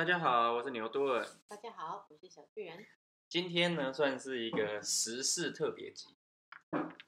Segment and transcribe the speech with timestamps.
[0.00, 1.28] 大家好，我是牛顿。
[1.46, 2.86] 大家好，我是小巨人。
[3.28, 6.16] 今天呢，算是一个时事特别集。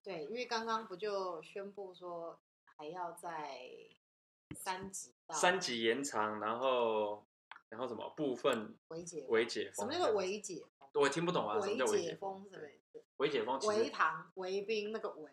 [0.02, 2.38] 对，因为刚刚不就宣布说
[2.76, 3.62] 还要在
[4.54, 7.26] 三级到三级延长，然后
[7.70, 9.86] 然后什么部分微解微解封？
[9.86, 11.02] 什么叫做微解封？
[11.02, 12.44] 我听不懂啊，什么微叫微解封？
[12.44, 13.02] 是什么意思？
[13.16, 15.30] 微解封其实微糖、微冰那个微。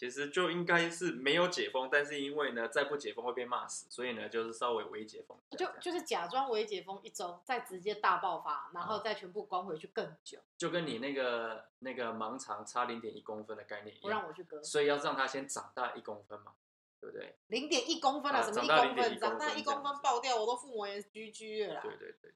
[0.00, 5.38] 其实就应该是没有解封，但是因为呢，再不解封会被骂死，所以呢，就是稍微微解封。
[5.50, 14.62] 就就是假装微解封一周，再直接大爆发，然后再全部关回去更久，就跟你那个那个盲肠差零点一公分的概念一不让样，我去割。
[14.62, 16.54] 所以要让它先长大一公分嘛，
[16.98, 17.36] 对不对？
[17.48, 21.80] 零点一公分啊，啊什么一公分？0.1长大一公公分爆掉，我都腹膜炎居居了啦。
[21.82, 22.32] 对对对，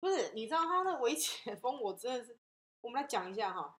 [0.00, 2.38] 不是，你知道他的微解 封，我真的是，
[2.80, 3.76] 我们来讲一下哈，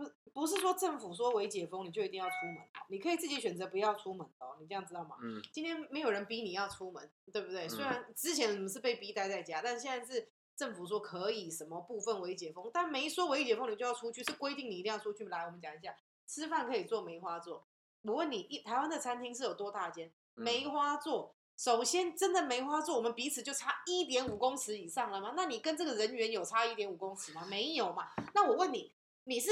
[0.00, 2.56] 不是不是说政府说微解封你就一定要出门，
[2.88, 5.16] 你可以自己选择不要出门的哦，你这样知道吗？
[5.22, 7.68] 嗯今天没有人逼你要出门，对不对？
[7.68, 15.26] 虽然之前我们是被逼待在家，但现在是政府说可以什么部分微解封，但没说微解封你就要出去，是规定你一定要出去。
[15.26, 15.94] 来，我们讲一下，
[16.26, 17.66] 吃饭可以做梅花座。
[18.02, 20.08] 我问你，一台湾的餐厅是有多大间？
[20.36, 25.34] 嗯梅花座，首先真的梅花座，我们彼此就差一点五公尺以上了吗？
[25.36, 27.44] 那你跟这个人员有差一点五公尺吗？
[27.50, 28.10] 没有嘛。
[28.32, 29.50] 那我问你，你是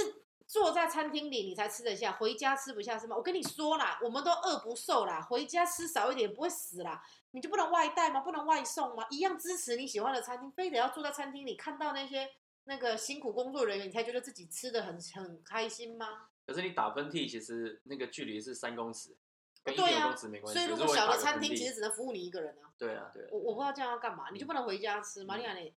[0.48, 3.14] 坐在餐厅里你才吃得下，回家吃不下是吗？
[3.14, 7.04] 我跟你说啦，我们都饿不瘦啦，回家吃少一点不会死啦。
[7.32, 8.20] 你就不能外带吗？
[8.20, 9.06] 不能外送吗？
[9.10, 12.30] 一样支持你喜欢的餐厅，非得要坐在餐厅里看到那些
[12.64, 16.28] 那个辛苦工作人员，你才觉得自己吃的很很开心吗？
[16.46, 19.14] 可是你打喷嚏，其实那个距离是三公尺，
[19.62, 20.58] 跟一对啊点公尺没关系。
[20.58, 22.72] 所以如果小的餐厅其实只能服务你一个人啊。
[22.78, 25.36] 对啊对啊，我我不知道这样要干嘛，你就不能回家吃吗？
[25.36, 25.74] 嗯你看你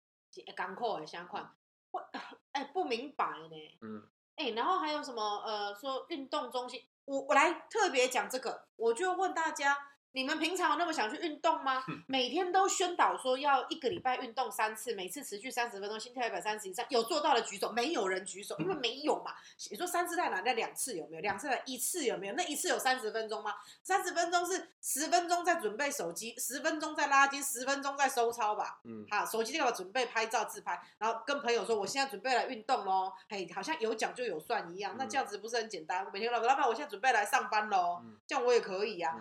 [0.55, 1.53] 港口哎，相款，
[1.91, 2.09] 我
[2.53, 3.77] 哎不明白呢。
[3.81, 4.07] 嗯
[4.41, 9.77] 哎、然后还有什么呃，说运动中心，我我来特别讲这个，我就问大家，
[10.13, 11.83] 你们平常有那么想去运动吗？
[12.07, 19.33] 每天都宣导说要一个礼拜运动三次，每次持续三十分钟，心跳一百三十以上，有做到的举手，没有人举手，因为没有嘛。
[19.69, 21.21] 你说三次太难，那两次有没有？
[21.21, 22.33] 两次太一次有没有？
[22.33, 23.53] 那一次有三十分钟吗？
[23.83, 28.81] 三十分钟是十分钟在准备手机，十分钟在拉筋，十分钟在收操吧。
[28.83, 36.05] 嗯好，手机那个准备拍照自拍，然后跟朋友说我现在准备来运动喽，嘿，好像有奖就有算一样，那嗯这样子不是很简单？
[36.05, 39.15] 我每天老老板，我现在准备来上班喽，嗯这样我也可以呀、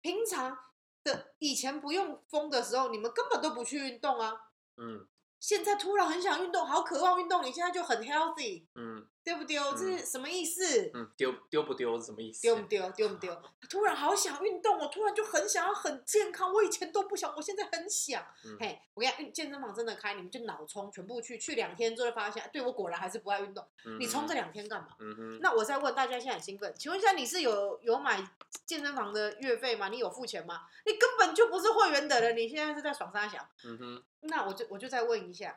[0.00, 0.56] 平常
[1.04, 4.32] 的以前不用风的时候，你们根本都不去运动啊，
[4.76, 5.06] 嗯。
[5.38, 9.62] 现在突然很想运动，好渴望运动，你现在就很 healthy，嗯对不丢？
[9.74, 10.90] 这嗯是什么意思？
[10.94, 12.42] 嗯，丢丢不丢是什么意思？
[12.42, 12.90] 丢不丢？
[12.90, 13.42] 丢不丢？
[13.68, 16.52] 突然好想运动，我突然就很想要很健康。
[16.52, 18.22] 我以前都不想，我现在很想。
[18.44, 23.64] 嗯嘿，我跟你讲，健身房真的开，你们就脑冲，全部去，去两天之后就发现，对我果然还是不爱运动。
[23.84, 24.88] 嗯你冲这哼两天干嘛？
[24.98, 28.26] 嗯哼，那我再问大家，现在很兴奋，请问一下，你是有有买
[28.64, 29.88] 健身房的月费吗？
[29.88, 30.62] 你有付钱吗？
[30.86, 33.46] 你根本就不是会员的人，你现在是在爽沙小。
[33.64, 35.56] 嗯哼那我就我就再问一下，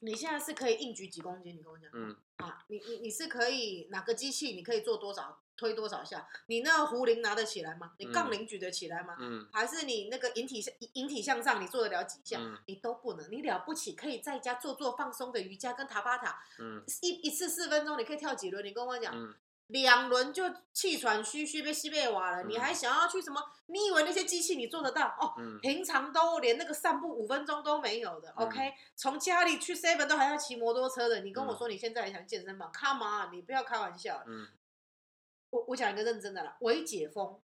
[0.00, 1.56] 你现在是可以硬举几公斤？
[1.56, 1.88] 你跟我讲。
[1.92, 6.28] 嗯啊，你你你是可以哪个机器你可以做多少推多少下？
[6.46, 7.92] 你那个壶铃拿得起来吗？
[7.98, 9.16] 你杠嗯铃举得起来吗？
[9.18, 12.38] 嗯还是你那个引体向引体向上你做得了几下？
[12.40, 18.64] 嗯你都不能，你了不起可以在家做做放松的瑜伽跟塔巴塔，嗯一一次四分钟你可以跳几轮？
[18.64, 19.34] 你跟我讲，嗯
[19.68, 23.40] 两轮就气喘吁吁被西贝瓦了，你嗯还想要去什么？
[23.66, 25.06] 你以为那些机器你做得到？
[25.20, 34.22] 哦，嗯平常都连那个散步五分钟都没有的、嗯 o k 从家里去 seven 都还要骑摩托车的，你跟我嗯说你现在还想健身房，come on，你不要开玩笑。
[34.26, 34.48] 嗯
[35.50, 37.40] 我我讲一个认真的啦，微解封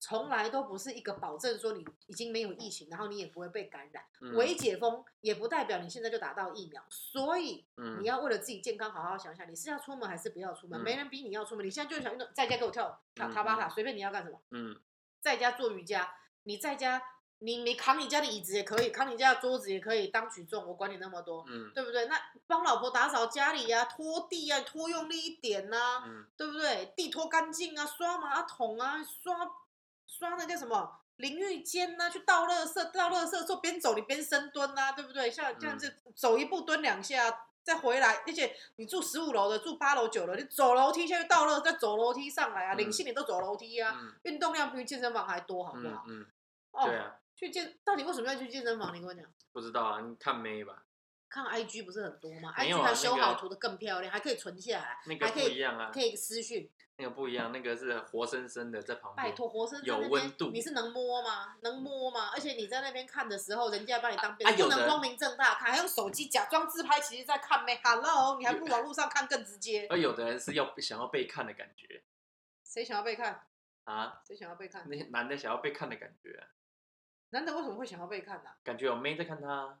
[0.00, 4.02] 从来都不是一个保证说你已经没有疫情，然后你也不会被感染。
[4.22, 10.80] 嗯微解封也不代表你现在就打到疫苗，所以嗯你要为了自己健康好好想想，你是要出门还是不要出门？
[10.80, 14.40] 嗯没人逼你要出门，你现在就想运动，在家给我跳跳嗯塔巴塔，随便你要干什么。
[14.50, 14.80] 嗯
[15.20, 17.02] 在家做瑜伽，你在家，
[17.40, 22.06] 你你扛你家的椅子也可以，扛你家的桌子也可以当举重，我管你那么多，嗯对不对？
[22.06, 26.92] 那帮老婆打扫家里呀、拖地呀、拖用力一点呐、嗯对不对？
[26.96, 29.50] 地拖干净啊，刷马桶啊，刷
[30.20, 30.98] 刷那叫什么？
[31.16, 35.30] 淋浴间呐、去倒垃圾，倒垃圾的时候边走你边深蹲呐、对不对？
[35.30, 46.04] 像这样子走一步蹲两下，再回来，而且你住十五楼的，住八楼九楼，你走楼梯下去倒垃圾，再走楼梯上来啊，嗯领性你都走楼梯啊，嗯运动量比健身房还多，好不好？
[46.08, 46.26] 嗯嗯，
[46.72, 48.94] 哦，对啊，去健到底为什么要去健身房？
[48.94, 50.84] 你跟我讲，不知道啊，你看妹吧，
[51.30, 56.68] 看 IG 不是很多吗？IG 啊还修好图的更漂亮，还可以存下来，那个不一样啊可，以私讯。
[56.96, 59.26] 那个不一样，那个是活生生的在旁边。
[59.26, 61.56] 拜托，活生生有温度你是能摸吗？
[61.62, 62.28] 能摸吗？
[62.34, 69.86] 而且你在那边看的时候，人家把你当不能光明正大看，还用手机假装自拍，其实在看没？Hello，你还不如网络上看更直接。
[69.88, 72.02] 而有的人是要想要被看的感觉
[72.64, 73.46] 谁想要被看？
[73.84, 74.84] 啊，谁想要被看？
[74.90, 76.52] 那些男的想要被看的感觉啊，
[77.30, 79.78] 男的为什么会想要被看呢、感觉有妹在看他，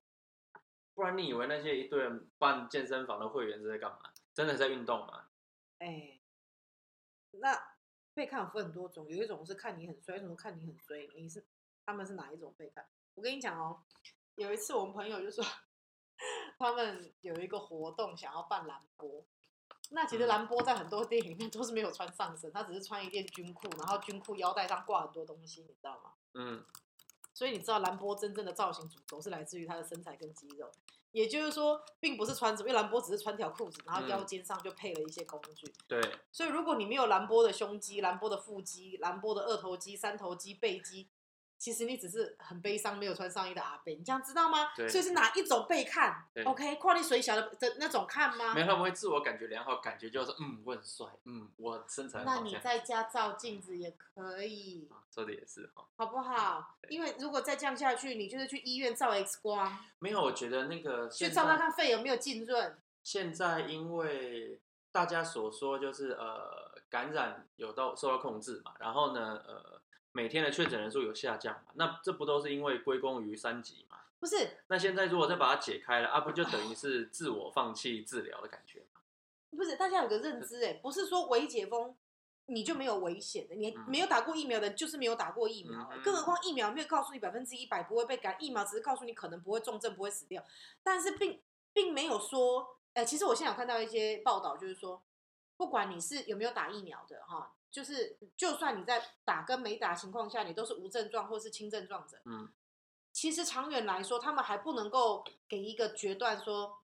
[1.00, 4.12] 不然你以为那些一堆人办健身房的会员是在干嘛？
[4.34, 5.28] 真的在运动吗？
[5.78, 6.20] 哎、
[7.30, 7.58] 那
[8.12, 11.08] 被看有分很多种，有一种是看你很衰，有一种看你很衰。
[11.16, 11.42] 你是
[11.86, 12.86] 他们是哪一种被看？
[13.14, 13.80] 我跟你讲哦，
[14.36, 15.42] 有一次我们朋友就说，
[16.60, 19.24] 他们有一个活动想要办蓝波。
[19.92, 26.12] 那其实嗯蓝波在很多电影里面都是没有穿上身，他只是穿一件军裤，然后军裤腰带上挂很多东西，你知道吗？
[26.34, 26.62] 嗯，
[27.32, 30.70] 所以你知道兰波真正的造型主轴是来自于他的身材跟肌肉，
[31.12, 35.72] 也就是说，并不是穿什么，因为兰波只是穿条裤子，然后腰嗯间上就配了一些工具。
[35.88, 36.00] 对，
[36.30, 41.08] 所以如果你没有兰波的胸肌、兰波的腹肌、兰波的二头肌、三头肌、背肌，
[41.60, 44.72] 其实你只是很悲伤没有穿上衣的阿贝，你这样知道吗？
[44.74, 48.62] 对所以是哪一种被看？OK，跨你水小的的那种看吗没？
[48.62, 55.84] 有他们会自我感觉良好，感觉就是嗯我很帅，嗯我身材很好那你在家照镜子也可以，啊说的也是哈。
[55.96, 56.78] 好不好？
[56.88, 59.76] 因为如果再这样下去，你就是去医院照 X 光。
[59.98, 62.78] 没有，我觉得那个去照看看肺有没有浸润。
[63.02, 64.58] 现在因为
[64.90, 69.79] 大家所说就是呃感染有到受到控制嘛，然后呢呃
[70.12, 73.98] 每天的确诊人数有下降嘛，那这不都是因为归功于三级嘛？
[74.18, 79.00] 不是那现在如果再把它解开了啊，不就等于是自我放弃治疗的感觉吗？
[79.50, 81.96] 不是，大家有个认知，哎，不是说微解封
[82.46, 90.44] 你就没有危险的，你嗯没有打过疫苗的，就是没有打过疫苗更何况疫苗没有告诉你百分之一百不会被感染，疫苗只是告诉你可能不会重症，不会死掉，
[90.82, 91.40] 但是并
[91.72, 95.02] 并没有说，呃，其实我现在有看到一些报道，就是说，
[95.56, 102.48] 不管你是有没有打疫苗的哈，就是就算你在打跟没打情况下，你都是无症状或是轻症状者，嗯，
[103.12, 106.78] 其实长远来说，他们还不能够给一个决断说。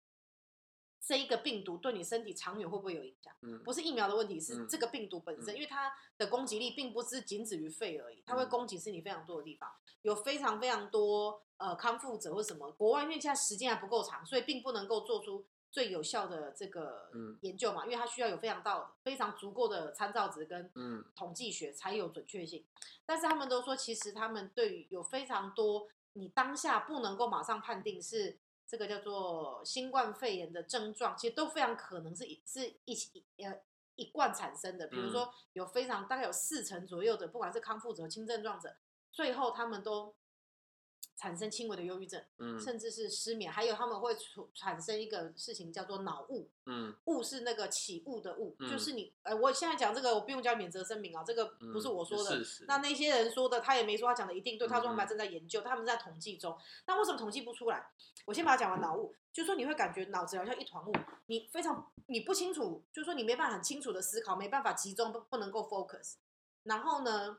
[1.09, 3.33] 这一个病毒对你身体长远会不会有影响？
[3.43, 9.71] 嗯不是疫苗的问题，是嗯这个病毒本身，嗯因为它的攻击力并不是仅止于肺而已，它会嗯攻击身体非常多的地方，
[10.03, 12.73] 有非常非常多呃康复者或什么。
[12.73, 22.65] 国外因为现在时间还不够长，所以并不能够做出最有效的这个嗯研究嘛，因为它需要有非常到非常足够的参照值跟嗯统计学才有准确性。
[23.05, 33.61] 但是他们都说，其实他们对于有非常多你当下不能够马上判定是这个叫做新冠肺炎的症状，其实都非常可能是一是一起呃
[33.97, 34.87] 一贯产生的。
[34.87, 38.77] 比如说有非常大概有四成左右的，不管是康复者、轻症状者，
[39.13, 40.15] 最后他们都
[41.17, 46.49] 产生轻微的忧郁症，嗯甚至是失眠，还有他们会出产生一个事情叫做脑雾。
[46.67, 52.41] 嗯雾是那个起雾的雾，嗯就是你，呃，我现在讲这个，我不用加免责声明啊，这个不是嗯我说的。
[52.67, 56.57] 那那些人说的，他也没说他讲的一定对，他说他们正在研究，他们在统计中。
[56.87, 57.89] 那为什么统计不出来？
[58.27, 60.93] 我先把它讲完脑雾，就是说你会感觉脑子好像一团雾，
[61.27, 66.15] 你非常你不清楚，就是说你没办法很清楚的思考，没办法集中，不不能够 focus。
[66.65, 67.39] 然后呢，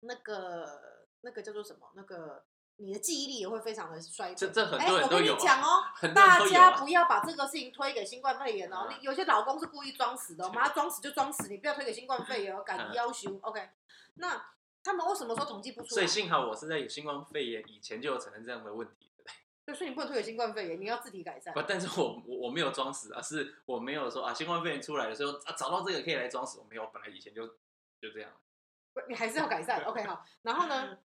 [0.00, 1.90] 那个那个叫做什么？
[1.94, 2.44] 那个
[2.84, 4.34] 你的记忆力也会非常的衰退。
[4.34, 8.86] 这这很哎我跟你多人都有啊讲哦，很多人大家不要把这个事情推给新冠肺炎哦。
[8.88, 13.70] 嗯你有些老公是故意装死的哦，妈装死就装死，你不要推给新冠肺炎哦，敢嗯要求 OK。
[14.14, 14.44] 那
[14.84, 16.06] 他们为什么说统计不出来所以？
[16.06, 19.24] 幸好我是在有新冠肺炎以前就有产生这样的问题的。
[19.64, 21.62] 对，所以你不能推给新冠肺炎，你要自己改善不，。
[21.62, 27.46] 但是我我我没有装死啊，是我没有说啊，新冠肺炎出来的时候啊，找到这个可以来装死，我没有，本来以前就
[28.00, 28.30] 就这样。
[28.92, 29.82] 不你还是要改善。
[29.84, 30.24] OK，好。
[30.42, 30.98] 然后呢，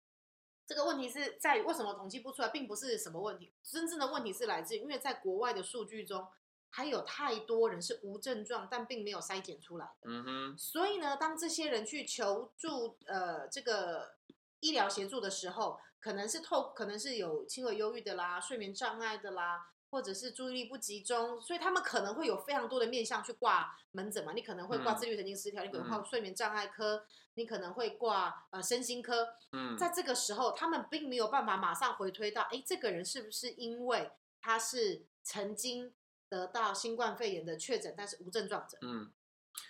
[0.70, 6.28] 这个问题是在于为什么统计不出来，并不是什么问题，真正的问题是来自于因为在国外的数据中，
[6.70, 9.94] 还有太多人是无症状，但并没有筛检出来的。
[10.04, 14.12] 嗯哼，所以呢，当这些人去求助呃这个
[14.60, 24.34] 医疗协助的时候，可能是透可能是有轻微忧郁的啦、睡眠障碍的啦，或者是注意力不集中，所以他们可能会有非常多的面向去挂门诊嘛。
[24.34, 29.29] 你可能会挂嗯自律神经失调，你可能嗯挂睡眠障碍科，你可能会挂呃身心科。
[29.51, 35.93] 嗯，在这个时候，他们并没有办法马上回推到，哎，这个人是不是因为他是曾经
[36.27, 38.77] 得到新冠肺炎的确诊，但是无症状者？
[38.81, 39.12] 嗯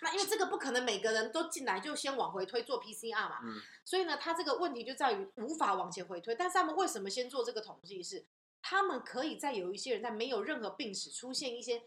[0.02, 6.34] 那因为这个不可能每个人都进来就先往回推做 PCR 嘛，嗯所以呢，他这个问题就在于无法往前回推。
[6.34, 8.24] 但是他们为什么先做这个统计是？
[8.62, 11.82] 他们可以在有一些人在没有任何病史出现一些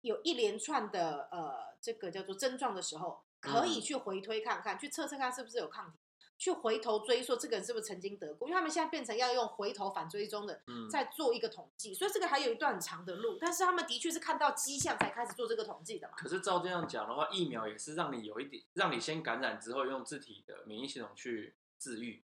[0.00, 5.98] 有一连串的呃这个叫做症状的时候，可以嗯去回推看看，去测测看是不是有抗体，
[6.36, 8.48] 去回头追溯这个人是不是曾经得过。
[8.48, 13.38] 因为他们现在变成要用回头反追踪的，嗯，在做一个统计，所以这个还有一段很长的路。
[13.40, 16.14] 但是他们的确是看到迹象才开始做这个统计的嘛。
[16.16, 22.22] 可是照这样讲的话，疫苗也是让你有一点，让你先感染之后用自体的免疫系统去治愈，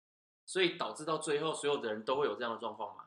[0.45, 3.05] 所以导致到最后所有的人都会有这样的状况嘛？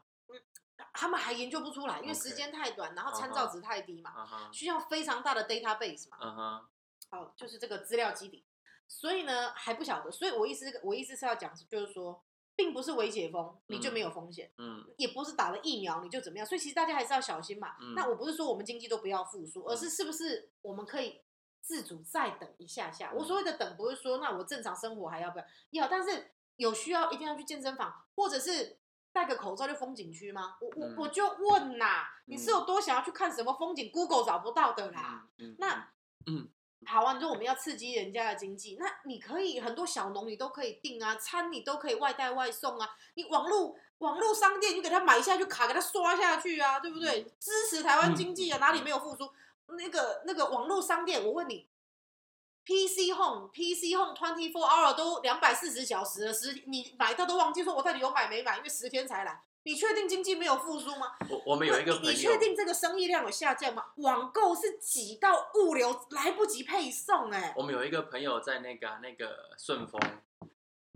[0.92, 6.66] 他们还研究不出来，因为时间太短，然后参照值太低嘛，需要非常大的 database 嘛，嗯哼，
[7.10, 8.44] 哦，就是这个资料基底。
[8.88, 10.10] 所以呢，还不晓得。
[10.12, 12.22] 所以我意思，我意思是要讲，就是说，
[12.54, 17.74] 并不是微解封你就没有风险，嗯也不是打了疫苗你就怎么样，所以其实大家还是要小心嘛。
[17.80, 21.20] 嗯那我不是说我们经济都不要复苏，而嗯是是不是我们可以
[21.60, 23.12] 自主再等一下下？
[23.12, 28.78] 我嗯所谓的等，不是说那我正常生活还要不要要，但是有需要一定要去健身房，或者是
[29.16, 30.58] 戴个口罩就风景区吗？
[30.60, 35.26] 我我嗯我就问呐，你是嗯有多想要去看什么风景？Google 找不到的啦。
[35.56, 35.88] 那
[36.26, 36.46] 嗯
[36.84, 47.22] 好啊，你说我们要刺激人家的经济，那你可以很多小农你都可以订啊，餐你都可以外带外送啊，你网络网络商店你给他买下去卡给他刷下去啊，对不对？
[47.40, 49.32] 支持台湾经济啊，哪里没有复苏？
[49.68, 51.66] 那个那个网络商店，我问你
[52.66, 59.40] ，PC Home PC Home Twenty Four Hour 都两百四十小时了，十你买到都忘记说我到底有买没买，因为十天才来。
[59.62, 61.12] 你确定经济没有复苏吗？
[61.28, 63.84] 我我们有一个你朋友，你确定这个生意量有下降吗？
[63.96, 70.00] 网购是挤到物流来不及配送、哎，我们有一个朋友在那个啊那个顺丰，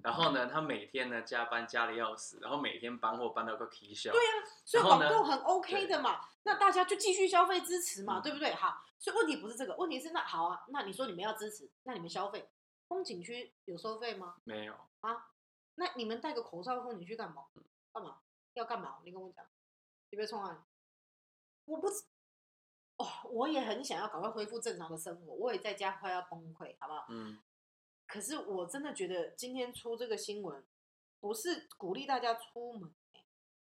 [0.03, 4.11] 然后呢，他每天呢加班加的要死，然后每天搬货搬到个啼笑。
[4.13, 4.33] 对啊，
[4.65, 8.55] 所以网购很 OK 的嘛，那大家就继续消费支持嘛，嗯对不对？
[8.55, 12.49] 好，所以问题不是这个，问题是那好啊，那你说你们要支持，那你们消费，
[12.89, 14.37] 风景区有收费吗？
[14.45, 15.29] 没有啊，
[15.75, 17.45] 那你们戴个口罩风景区干嘛？
[17.93, 18.19] 干嘛？
[18.55, 18.99] 要干嘛？
[19.05, 19.45] 你跟我讲，
[20.11, 20.67] 你别冲啊！
[21.67, 22.03] 我不知，
[22.97, 27.07] 哦，我也很想要赶快恢复正常的生活，我也在家快要崩溃，好不好？
[27.11, 27.39] 嗯
[28.11, 30.65] 可是我真的觉得今天出这个新闻，
[31.21, 33.21] 不是鼓励大家出门、欸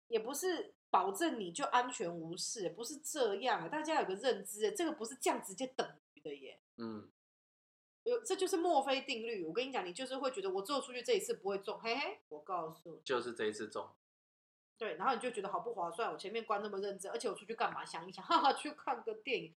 [0.08, 5.84] 也不是保证你就安全无事、不是这样、欸大家有个认知、欸这个不是这样直接等
[6.14, 6.60] 于的耶。
[6.76, 7.10] 嗯
[8.04, 9.44] 有，这就是墨菲定律。
[9.44, 13.90] 我跟你讲，你就是会觉得我做出去这一次不会中，嘿嘿，我告诉你，就是这一次中。
[14.78, 16.12] 对，然后你就觉得好不划算。
[16.12, 17.84] 我前面关那么认真，而且我出去干嘛？
[17.84, 19.52] 想一想，哈哈，去看个电影。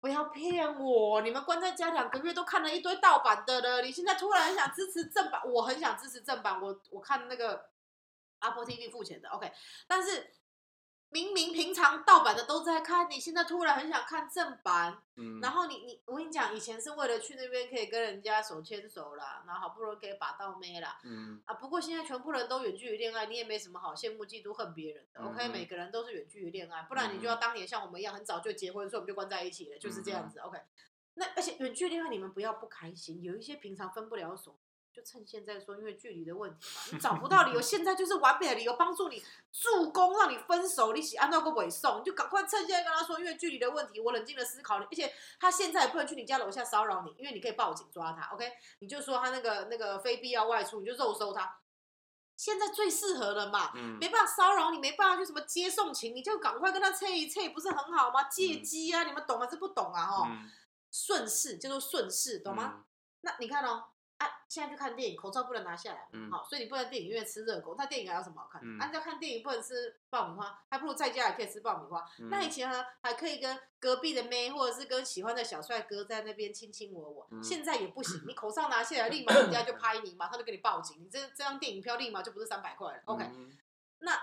[0.00, 1.20] 不要骗我！
[1.20, 6.60] 你们关在家两个月都看了一堆盗版的了，你现在突然想支持正版，我很想支持正版。
[6.60, 7.68] 我我看那个
[8.40, 9.52] Apple TV 付钱的，OK，
[9.86, 10.32] 但是
[11.12, 21.42] 明明平常盗版的都在看，你现在突然很想看正版，嗯，然后你你我跟你讲，以前是为了去那边可以跟人家手牵手啦，然后好不容易可以把到妹啦，嗯。
[21.44, 25.20] 啊，不过现在全部人都远距离恋爱，你也没什么好羡慕、嫉妒、恨别人的。
[25.20, 30.38] OK，嗯每个人都是远距离恋爱，不然你就要当年像我们一样很早就结婚，所以我们就关在一起了，就是这样子。
[30.38, 30.58] OK，
[31.14, 34.56] 那而且远距离恋爱你们不要不开心，有一些平常分不了手，
[34.92, 48.26] 就趁现在说，因为距离的问题嘛，你找不到理由， 现在就是完美的理由帮助你助攻让你分手，你喜按照个尾送，你就赶快趁现在跟他说，因为距离的问题，我冷静的思考你，而且他现在也不能去你家楼下骚扰你，因为你可以报警抓他。
[48.34, 51.58] OK，你就说他那个那个非必要外出，你就肉搜他。
[52.36, 58.24] 现在最适合了嘛，嗯没办法骚扰你，没办法去什么接送情，你就赶快跟他测一测，不是很好吗？
[58.24, 60.08] 借机啊，你们懂还是不懂啊？
[60.10, 60.50] 哦，嗯
[60.90, 62.84] 顺势叫做顺势，懂吗？？
[63.20, 63.89] 那你看哦，
[64.20, 68.60] 啊，现在去看电影，口罩不能拿下来，嗯好，所以你不能电影院吃热狗，那电影还有什么好看？
[68.62, 72.06] 嗯啊，你要看电影不能吃爆米花，还不如在家也可以吃爆米花。
[72.18, 83.02] 嗯那以前呢，还可以跟隔壁的妹，或者是跟喜欢的小帅哥在那边亲亲我我，嗯现在也不行，你口罩拿下来， 立马人家就拍你，马上就给你报警，你这这张电影票立马就不是三百块了。
[83.06, 83.56] OK，、嗯
[84.00, 84.20] 那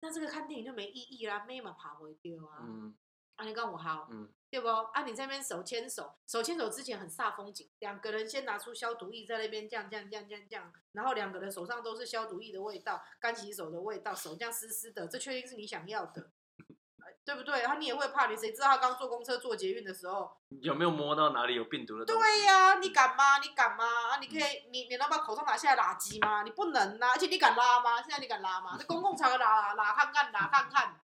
[0.00, 2.94] 那这个看电影就没意义啦，妹嘛爬回丢啊，嗯
[3.36, 4.08] 啊，你跟我好。
[4.10, 4.68] 嗯对不？
[4.68, 16.30] 啊，你在那边手牵手，手牵手之前很煞风景，两个人先拿出消毒液在那边这样这样这样这样这样，然后两个人手上都是消毒液的味道，干洗手的味道，手这样湿湿的，这确定是你想要的，
[17.04, 17.60] 呃对不对？
[17.60, 20.30] 然后你也会怕，你谁知道他刚坐公车坐捷运的时候，
[20.62, 22.22] 有没有摸到哪里有病毒的东西？
[22.22, 23.38] 对呀、你敢吗？
[23.38, 23.84] 你敢吗？
[24.12, 26.44] 啊，你可以，你你能把口罩拿下来拉鸡吗？
[26.44, 28.00] 你不能啊，而且你敢拉吗？
[28.00, 28.78] 现在你敢拉吗？
[28.78, 31.00] 在公共场合拉拉看看，拉看看，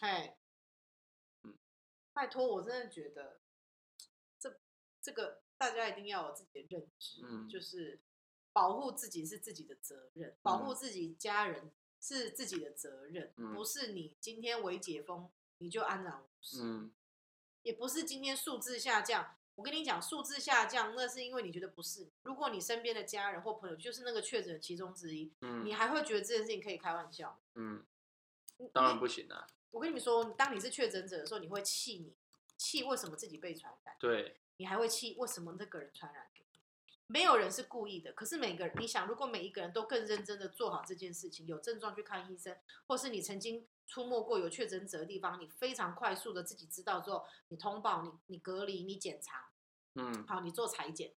[0.00, 0.36] 哎嗯，
[2.20, 3.40] 拜托，我真的觉得
[4.38, 4.60] 这
[5.00, 7.98] 这个大家一定要有自己的认知，嗯就是
[8.52, 16.58] 保护自己是自己的责任，保护嗯自己家人是自己的责任，嗯不是你今天为解封你就安然无事。
[16.62, 16.92] 嗯
[17.62, 19.36] 也不是今天数字下降。
[19.54, 22.10] 我跟你讲，数字下降那是因为你觉得不是。
[22.24, 27.40] 如果你身边的家人或朋友就是那个确诊其中之一，你嗯还会觉得这件事情可以开玩笑？
[27.54, 27.82] 嗯，
[28.74, 29.46] 当然不行啊。
[29.70, 32.14] 我跟你们说，当你是确诊者的时候，你会气你，
[32.56, 36.60] 气为什么自己被传染，对，你还会气为什么那个人传染给你。
[37.06, 49.50] 没有人是故意的，可是每个人，你想，如果每一个人都更认真的做好这件事情，有症状去看医生，或是你曾经出没过有确诊者的地方，你非常快速的自己知道之后，你通报，你你隔离，你检查，
[49.94, 51.12] 嗯好，你做裁剪，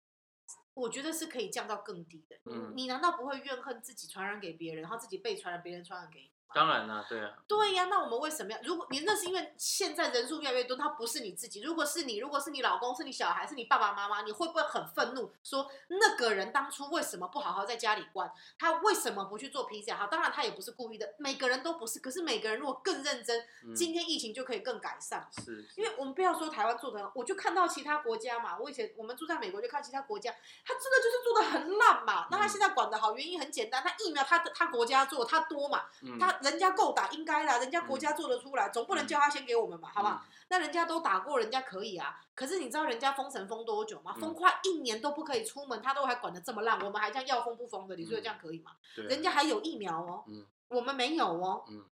[0.73, 2.39] 我觉得是可以降到更低的。
[2.45, 6.31] 嗯你你难道不会怨恨自己传染给别人，然后自己被传染，别人传染给你？
[6.53, 8.59] 当然啦，对啊，对呀，那我们为什么要？
[8.63, 11.61] 如果你那是因为现在人数越来越多，他不是你自己。
[11.61, 15.33] 如果是你，如果是你老公，是你小孩，是你爸爸妈妈，你会不会很愤怒？
[15.43, 18.31] 说那个人当初为什么不好好在家里关？
[18.59, 19.95] 他为什么不去做 PCR？
[19.95, 21.99] 好，当然他也不是故意的，每个人都不是。
[21.99, 25.27] 可是每个人如果更认真，嗯今天疫情就可以更改善。
[25.43, 28.59] 是，因为我们不要说台湾做的很，我就看到其他国家嘛。
[28.59, 30.31] 我以前我们住在美国，就看其他国家，
[30.63, 32.27] 他真的就是做的很烂嘛。
[32.29, 40.23] 那他嗯现在管的好，原因很简单，他疫苗他他国家做，他多嘛，嗯，他人家够打，应该啦，人家国家做得出来，总不能叫他先给我们吧，好不好？
[40.49, 42.19] 那人家都打过，人家可以啊。
[42.35, 44.13] 可是你知道人家封城封多久吗？
[44.15, 48.71] 嗯封快一年都不可以出门，他都还管得这么烂，我们还这样要封不封的，你说这样可以吗？
[48.95, 51.85] 人家还有疫苗哦，嗯我们没有哦，嗯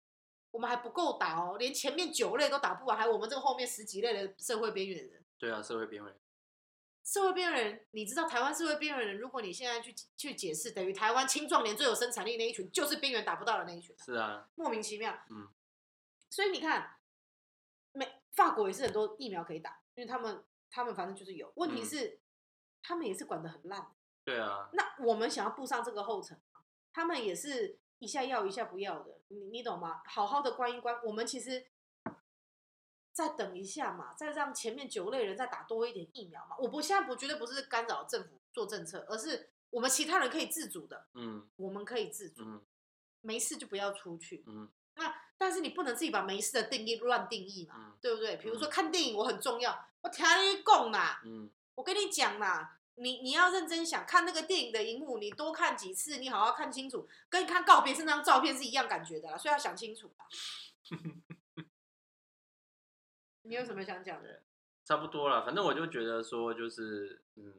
[0.51, 5.25] 我们还不够打哦，连前面九类都打不完，还有我们这个后面十几类的社会边缘人。
[5.39, 6.15] 对啊，社会边缘，
[7.11, 15.19] 社会边缘人，你知道台湾社会边缘人，如果你现在去去解释，等于台湾青壮年最有生产力那一群，就是边缘打不到的那一群，是啊，莫名其妙。
[15.29, 15.49] 嗯，
[16.31, 16.99] 所以你看，
[17.91, 21.53] 美法国也是很多疫苗可以打，因为他们他们反正就是有。
[21.57, 22.21] 问题嗯是，
[22.81, 23.89] 他们也是管得很烂。
[24.23, 26.41] 对啊，那我们想要步上这个后尘，
[26.93, 30.01] 他们也是一下要一下不要的，你你懂吗？
[30.07, 31.67] 好好的关一关，我们其实
[33.13, 36.57] 再等一下嘛，再让前面九类人再打多一点疫苗嘛。
[36.59, 42.63] 我不现在不绝对不是干扰政府做政策，而是我们其他人可以自主的，嗯我们可以自主，嗯
[43.21, 44.45] 没事就不要出去。
[44.47, 48.37] 嗯那但是你不能自己把没事的定义乱定义嘛，嗯对不对？
[48.37, 60.27] 比如说嗯看电影我很重要，我听你讲啦，嗯，我跟你讲啦，你你要认真想看那个电影的荧幕，你多看几次，你好好看清楚，跟看告别式那张照片是一样感觉的啦，所以要想清楚啦。
[63.43, 64.43] 你有什么想讲的？
[64.85, 65.45] 差不多了。
[65.45, 67.55] 反正我就觉得说，就是嗯，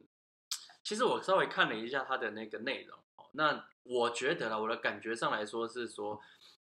[0.84, 3.00] 其实我稍微看了一下他的那个内容，
[3.34, 6.22] 那我觉得啦，我的感觉上来说是说，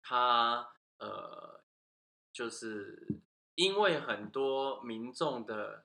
[0.02, 1.60] 他呃，
[2.32, 3.06] 就是
[3.54, 5.84] 因为很多民众的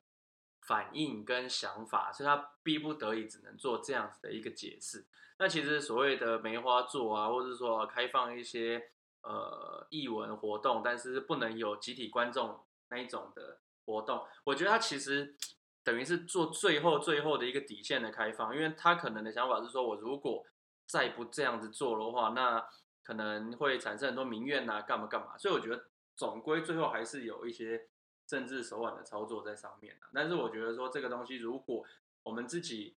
[0.60, 5.06] 反应跟想法，所以他逼不得已只能做这样子的一个解释。
[5.38, 8.90] 那其实所谓的梅花座啊，或者说开放一些
[9.22, 15.36] 呃艺文活动，但是不能有集体观众那一种的活动，我觉得他其实
[15.82, 20.44] 等于是做最后最后的一个底线的开放，因为他可能的想法是说，我如果
[20.86, 22.66] 再不这样子做的话，那
[23.02, 27.88] 可能会产生很多民怨呐、干嘛干嘛，所以我觉得总归最后还是有一些
[28.26, 31.84] 政治手腕的操作在上面、啊、但是我觉得说这个东西，如果
[32.22, 32.96] 我们自己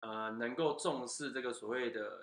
[0.00, 2.20] 呃能够重视这个所谓的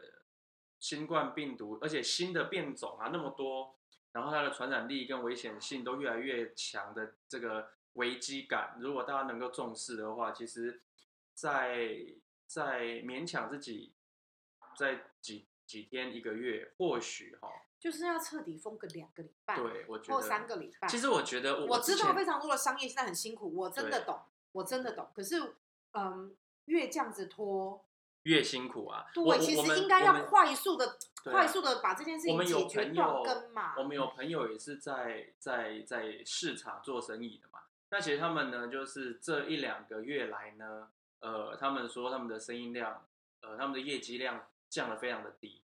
[0.80, 3.76] 新冠病毒，而且新的变种啊那么多，
[4.14, 10.82] 然后它的传染力跟危险性都越来越强的这个危机感，如果大家能够重视的话，其实
[11.34, 11.98] 在
[12.46, 13.94] 在勉强自己
[14.76, 20.88] 在几几天一个月，或许哈，就是要彻底封个两个礼拜，对我觉或三个礼拜。
[20.88, 24.20] 其实我觉得我我知道非常多的商业现在很辛苦，我真的懂，
[24.52, 25.10] 我真的懂。
[25.16, 25.56] 可是，
[25.94, 27.86] 嗯，越这样子拖，
[28.24, 29.06] 越辛苦啊。
[29.14, 33.76] 对，其实应该要快速的、啊快速的把这件事情解决朋断根嘛。
[33.78, 37.60] 我们有朋友也是在在在市场做生意的嘛。
[37.92, 40.88] 那其实他们呢，就是这一两个月来呢，
[41.20, 43.06] 呃，他们说他们的生意量，
[43.42, 45.62] 呃，他们的业绩量降得非常的低。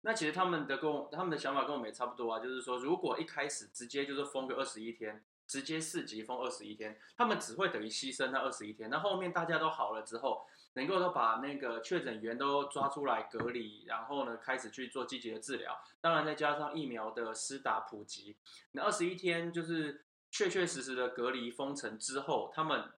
[0.00, 8.90] 那其实他们的跟我他们的想法跟我们也差不多啊，就是说，如果一开始直接就是封个二十一天，直接四级封二十一天，他们只会等于牺牲那二十一天。
[8.90, 15.78] 那后面大家都好了之后，能够都把那个确诊源都抓出来隔离，然后呢开始去做积极的治疗。
[16.00, 18.36] 当然再加上疫苗的施打普及，
[18.72, 22.92] 那二十一天就是确确实实的隔离封城之后，他们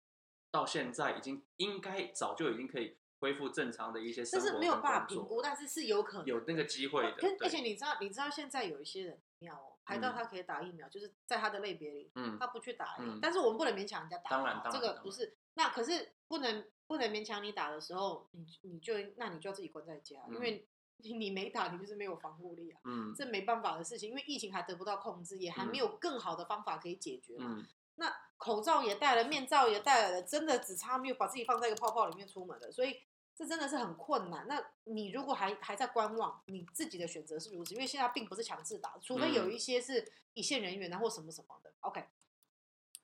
[0.50, 7.16] 到现在已经应该早就已经可以恢复正常的一些生活但是没有办法评估，但是是有可能有那个机会的。
[7.16, 15.36] 可而且你知道，你知道现在有一些人妙哦，排到嗯他可以打疫苗，就是在他的类别里，嗯，他不去打但是我们不能勉强人家打哦，当然当然这个不是。
[15.54, 22.80] 那可是不能不能勉强你打的时候，你你就那你就要自己关在家，因嗯为你你没打，你就是没有防护力啊。
[22.84, 27.56] 嗯这没办法的事情，因为疫情还得不到控制，也还嗯没有更好的方法可以解决嘛。
[27.58, 33.00] 嗯，那口罩也戴了，面罩也戴了，真的只差没有把自己放在一个泡泡里面出门了，所以
[33.36, 34.48] 这真的是很困难。
[34.48, 41.72] 那你如果还还在观望，你自己的选择是如此，因为现在并不是强制打，除非有嗯一些是一线人员啊或什么什么的。
[41.80, 42.04] OK，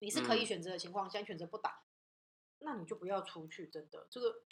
[0.00, 1.82] 你是可以嗯选择的情况下，你选择不打，
[2.64, 4.42] 那你就不要出去，真的这个。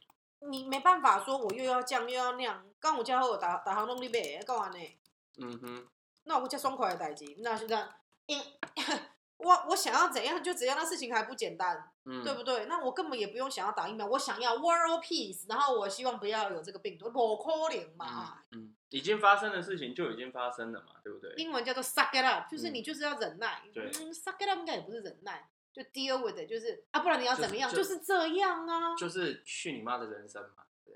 [0.45, 2.67] 你没办法说，我又要这样又要那样。
[2.81, 4.99] 刚我家后打打行弄你呗，干嘛呢？
[5.37, 5.89] 嗯哼，
[6.25, 7.89] 那我叫爽快的代志，那是这样，
[8.27, 8.43] 因
[9.39, 12.67] 我我想要怎样就怎样，那事情还不简单，嗯，对不对？
[12.67, 18.43] 那我根本也不用想要打疫苗，我想要 world peace，然后我希望不要有这个病毒，不可能嘛。
[18.51, 21.33] 嗯嗯，已经发生的事情就已经发生了嘛，对不对？
[21.37, 23.63] 英文叫做 suck it up，就是嗯你就是要忍耐。
[23.73, 27.71] 对嗯，suck it up 应该也不是忍耐，就 deal with it，就是啊，不然你要怎么样？
[27.71, 28.95] 就就是是这样啊。
[28.97, 30.95] 就是去你妈的人生嘛，对，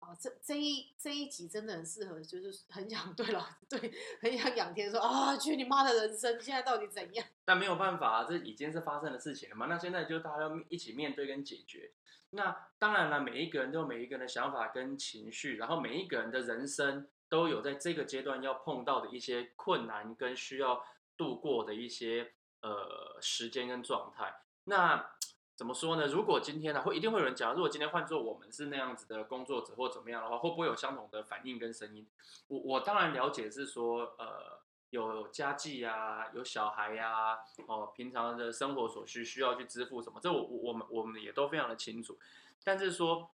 [0.00, 7.26] 哦，这这一这一集真的很适合，就是 很想对了， 对，很想仰天说啊，去你妈的人生，现在到底怎样？
[7.44, 9.66] 但没有办法、啊，这已经是发生的事情了嘛。
[9.66, 11.92] 那现在就大家要一起面对跟解决。
[12.30, 20.84] 那当然了，每一个人都有每一个人的想法跟情绪，然后每一个人的人生都有在这个阶段要碰到的一些困难跟需要
[21.16, 24.42] 度过的一些呃时间跟状态。
[24.64, 25.10] 那
[25.56, 26.06] 怎么说呢？
[26.06, 32.06] 如果今天呢，会一定会有人讲，如果今天换做我们是那样子的工作者或怎么样的话，会不会有相同的反应跟声音？
[32.46, 42.16] 我我当然了解是说，呃，有家计啊，有小孩呀、哦，平常的生活所需需要去支付什么，这我我我们我们也都非常的清楚。
[42.62, 43.30] 但是说，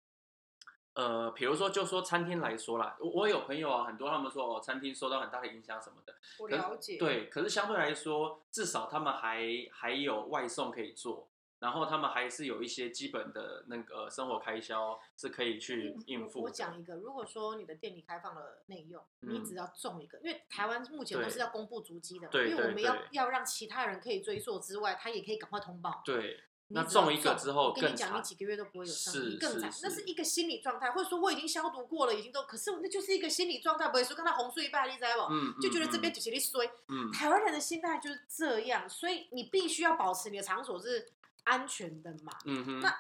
[0.94, 11.28] 呃，比如说就说餐厅来说啦，我我有朋友啊，很多他们说哦，餐厅受到很大的影响什么的，我了解，，对，可是相对来说，至少他们还还有外送可以做，
[11.60, 16.46] 然后他们还是有一些基本的那个生活开销是可以去应付的。
[16.46, 19.44] 我讲一个，如果说你的店里开放了内用，你嗯。
[19.44, 26.02] 只要中一个，因为台湾目前都是要公布足迹的因为我们要要让其他人可以追溯之外，他也可以赶快通报。
[26.06, 26.40] 对，
[26.74, 29.72] 那中一个之后更我跟你讲，你惨几个月都不会有生是意，更惨。
[29.84, 35.34] 那是一个心理状态，或者说我已经消毒过了，已经都，可是那就是一个心理状态，不会说跟他红睡一半，你知道不？
[35.34, 36.66] 嗯，就觉得这边嗯就是你衰。
[36.88, 41.12] 嗯台湾人的心态就是这样，所以你必须要保持你的场所是
[41.44, 42.32] 安全的嘛。
[42.46, 42.98] 嗯哼，那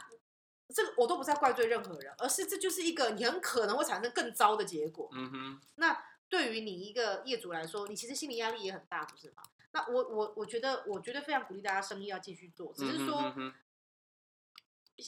[0.73, 5.09] 这个我都不是在怪罪任何人，而是这就是一个你很可能会产生更糟的结果。
[5.13, 9.43] 嗯哼，那对于你一个业主来说，你其实心理压力也很大，不是吗？
[9.75, 13.33] 那我我我觉得，我觉得非常鼓励大家生意要继续做，只是说，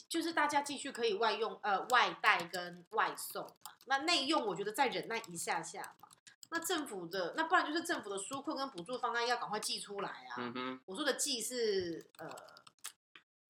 [0.08, 3.72] 就是大家继续可以外用呃外带跟外送嘛。
[3.86, 6.08] 那内用我觉得再忍耐一下下嘛。
[6.50, 10.34] 那政府的那不然就是政府的纾困跟补助方案要赶快寄出来啊。
[10.38, 12.30] 嗯哼，我说的寄是呃，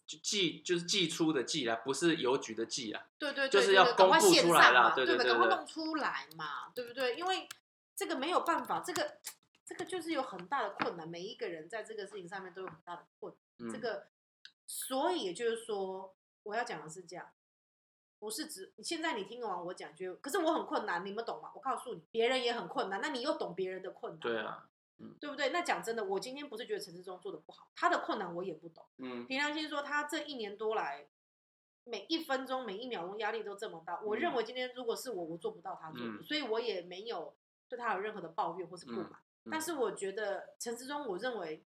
[0.06, 3.06] 就寄就是寄出的寄啦，不是邮局的寄啦。
[3.18, 7.16] 对对对，就是要赶快线布出来上嘛，对对对吧赶快弄出来嘛，对不对？
[7.16, 7.48] 因为
[7.94, 9.18] 这个没有办法，这个
[9.66, 13.68] 这个就是有很大的困难，每一个人在这个事情上面都有很大的困难。
[13.68, 14.06] 嗯，这个，
[14.66, 16.14] 所以也就是说，
[16.46, 17.28] 我要讲的是这样，
[18.18, 21.50] 不是指现在你听完我讲就，可是我很困难，你们懂吗？
[21.54, 24.68] 我告诉你，别人也很困难，那你又懂别人的困难，对，啊，
[25.20, 25.50] 对不对？
[25.50, 28.86] 那讲真的，我今天不是觉得陈志忠做的不好，他的困难我也不懂。
[28.98, 31.08] 嗯凭良心说，他这一年多来，
[31.84, 34.00] 每一分钟、每一秒钟压力都这么大。
[34.00, 37.36] 我认嗯为今天如果是我，我做不到他做的，嗯所以我也没有
[37.68, 39.04] 对他有任何的抱怨或是不满。
[39.44, 41.64] 嗯但是我觉得陈志忠，我认为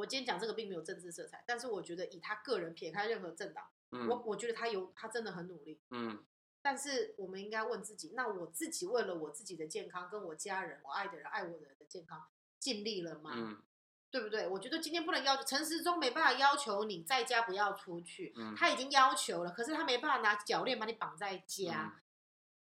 [0.00, 5.80] 我今天讲这个并没有政治色彩，但是我觉得以他个人撇开任何政党，我嗯我觉得他有他真的很努力。
[5.90, 6.24] 嗯
[6.62, 12.26] 但是我们应该问自己，那我自己为了我自己的健康，跟我家人、我爱的人、爱我的人的健康，
[12.58, 13.32] 尽力了吗？
[13.34, 13.62] 嗯
[14.10, 14.48] 对不对？
[14.48, 22.00] 我觉得今天不能要求陈时中没办法要求你在家不要出去，嗯他已经要求了，可是他没办法拿脚链把你绑在家，嗯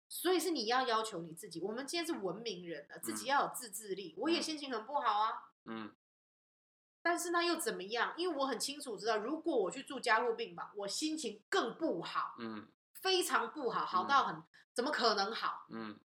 [0.08, 1.60] 所以是你要要求你自己。
[1.60, 4.14] 我们今天是文明人了，自己嗯要有自制力。
[4.18, 5.32] 我也嗯心情很不好啊，
[5.64, 5.90] 嗯
[7.02, 8.14] 但是那又怎么样？
[8.16, 15.66] 因为我很清楚知道，如果我去住加护病房，我心情更不好，嗯非常不好，好嗯到很、怎么可能好？
[15.70, 15.98] 嗯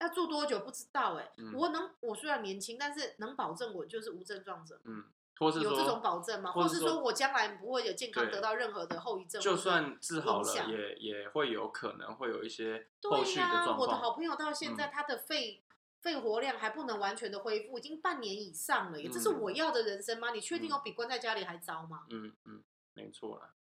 [0.00, 4.80] 要住多久不知道哎、嗯我能，我虽然年轻，但是能保证我就是无症状者。
[4.84, 5.04] 嗯，
[5.38, 6.50] 或是有这种，保证吗？
[6.52, 9.42] 或是说我将来不会有健康得到任何的后遗症？
[9.42, 14.12] 就算治好了，也也会有可能会有一些后对续的呀、状我的好。
[14.12, 15.62] 朋友到现在他的肺、
[16.00, 19.08] 肺活量还不能完全的恢复，已经半年以上了耶。
[19.10, 20.30] 这是嗯我要的人生吗？
[20.32, 22.06] 你确定嗯有比关在家里还糟吗？
[22.10, 23.54] 嗯嗯，没错啦。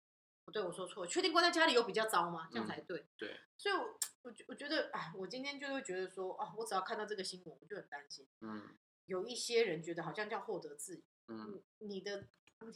[0.44, 2.48] 不对，我说错了，确定关在家里有比较糟吗？
[2.52, 3.04] 这样才对。
[3.16, 8.26] 对，所以我，我觉我觉得，哎，我今天就会觉得说，啊，我只要看到这个新闻，我就很担心。
[8.42, 8.62] 嗯
[9.06, 12.26] 有一些人觉得好像叫获得自由，嗯你你的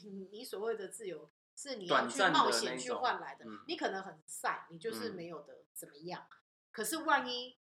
[0.02, 6.26] 你你所谓的自由是你要去冒险去换来的，嗯你可能很晒，你就是嗯没有的怎么样？
[6.72, 7.56] 可是万一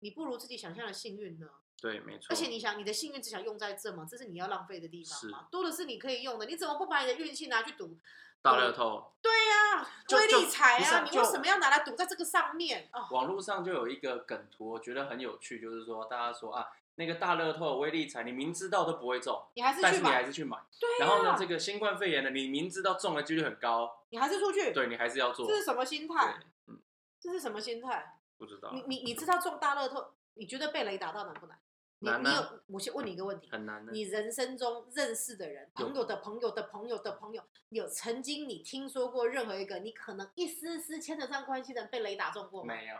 [0.00, 1.46] 你不如自己想象的幸运呢？
[1.80, 2.26] 对，没错。
[2.30, 4.06] 而且你想，你的幸运只想用在这吗？
[4.08, 5.46] 这是你要浪费的地方是吗？
[5.50, 7.96] 多的是你可以用的，你怎么不把你的运气拿去赌？
[8.42, 12.88] 大乐透，对呀、威就就力彩啊，你为什么要拿来赌在这个上面？
[12.90, 20.56] 哦，网络上就有一个梗图，我觉得很有趣，就是说大家说啊，那个大乐透威力彩，你明知道都不会中，你还是但是你去买，还是去买。
[20.80, 25.56] 对呀、然后呢，这个新冠肺炎呢，你明知道中的几率很高，你还是出去，对你还是要做这。
[25.56, 26.80] 是什么心对态？，嗯，
[27.20, 28.19] 这是什么心态？
[28.40, 28.82] 不知道你。
[28.88, 31.60] 你你知道中大乐透，你觉得被雷打到难不难？
[31.98, 33.92] 你难啊你有，我先问你一个问题，很难的。
[33.92, 42.74] 你人生中认识的人，有朋友的朋友的朋友的朋友，有曾经你听说过任何一个你可能一丝丝牵得上关系的人被雷打中过吗？
[42.74, 42.96] 没有，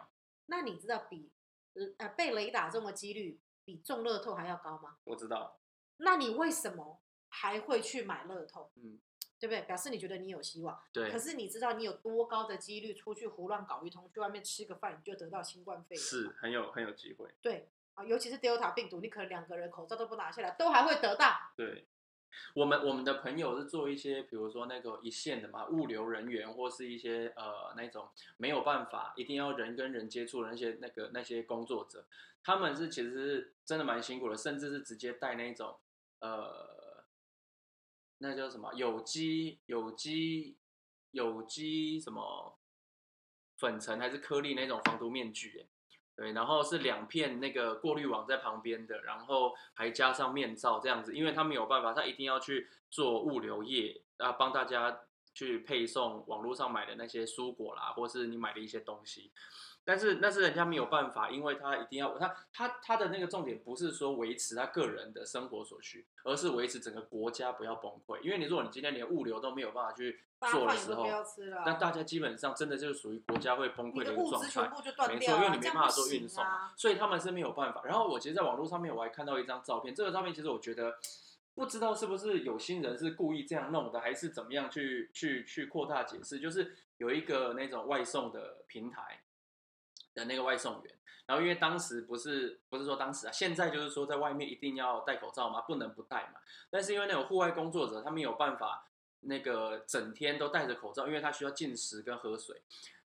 [0.47, 1.33] 那你知道比
[1.99, 4.99] 呃被雷打中的几率比中乐透还要高吗？
[5.05, 5.59] 我知道。
[5.97, 8.71] 那你为什么还会去买乐透？
[8.77, 9.01] 嗯，
[9.41, 9.63] 对不对？
[9.63, 10.79] 表示你觉得你有希望。
[10.93, 16.05] 对可，是你知道你有多高的几率出去胡乱搞一通，去外面吃个饭你就得到新冠肺炎？
[16.05, 17.31] 是很有很有机会。
[17.41, 21.53] 对啊，尤其是 Delta 病毒，你可能两个人口罩都不拿下来，都还会得到。
[21.57, 21.87] 对，
[22.55, 32.05] 我们我们的朋友是做一些，比如说那个一线的嘛，物流人员或是一些呃那种没有办法一定要人跟人接触的那些那个那些工作者，
[32.45, 35.77] 他们是其实是真的蛮辛苦的，甚至是直接带那种
[36.21, 36.80] 呃
[38.23, 40.57] 那叫什么有机有机
[41.11, 42.59] 有机什么
[43.57, 45.67] 粉尘还是颗粒那种防毒面具耶，
[46.15, 55.01] 对，然后是两片那个过滤网在旁边的，然后还加上面罩这样子，因为他没有办法，他一定要去做物流业啊，帮大家
[55.33, 59.33] 去配送网络上买的那些蔬果啦，或是你买的一些东西。
[59.85, 68.21] 但是那是人家没有办法，因为他一定要他他他的那个重点不是说维持他个人的生活所需，而是维持整个国家不要崩溃。
[68.21, 70.21] 因为你如果你今天连物流都没有办法去
[70.53, 71.07] 做的时候
[71.65, 74.71] 那大家基本上真的就是属于国家会崩溃的的一个状态。
[75.09, 76.73] 没错，因为你没办法做运送，啊。
[76.77, 77.83] 所以他们是没有办法。
[77.85, 80.99] 然后我其实，在网络上面我还看到一张照片，这个照片其实我觉得
[81.55, 86.39] 不知道是不是有心人是故意这样弄的，还是怎么样去去去扩大解释。
[86.39, 89.23] 就是有一个那种外送的平台
[90.15, 90.95] 的那个外送员，
[91.27, 96.41] 然后因为当时不是不是说当时啊，现在就是说在外面一定要戴口罩嘛，不能不戴嘛。
[96.71, 98.87] 但是因为那种户外工作者，他没有办法
[99.21, 102.63] 那个整天都戴着口罩，因为他需要进食跟喝水。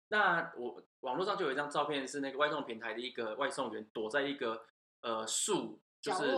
[0.08, 4.64] 那我网络上就有一张照片，是那个外送平台的一个外送员躲在一个
[5.00, 6.36] 呃树，就是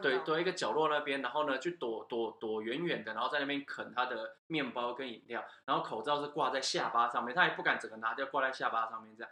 [0.00, 9.30] 对躲一个角落那边，然后呢去躲躲躲远远的，然后在那边啃他的面包跟饮料，然后口罩是挂在下巴上面，他也不敢整个拿掉，挂在下巴上面这样。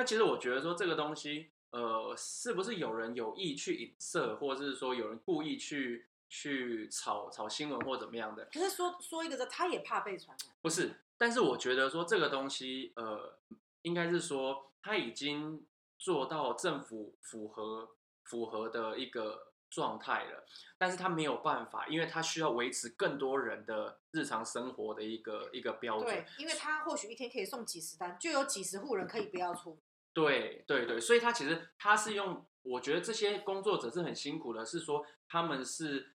[0.00, 8.46] 那其实我觉得说这个东西，呃，是不是有人有意去影射，或者是说有人故意去去炒炒新闻或怎么样的？
[8.46, 10.56] 可是说说一个，他也怕被传染。
[10.62, 13.38] 不是，但是我觉得说这个东西，呃，
[13.82, 15.66] 应该是说他已经
[15.98, 17.90] 做到政府符合
[18.24, 20.46] 符合的一个状态了，
[20.78, 29.78] 但是他没有办法，因为他需要维持更多人的日常生活的一个一个标准对。，因为他或许一天可以送几十单，就有几十户人可以不要出门。
[30.12, 36.14] 对对对，所以他其实他是用，我觉得这些工作者是很辛苦的，是说他们是